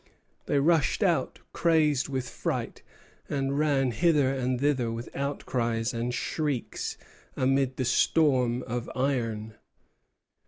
[0.47, 2.81] They rushed out, crazed with fright,
[3.29, 6.97] and ran hither and thither with outcries and shrieks
[7.37, 9.53] amid the storm of iron.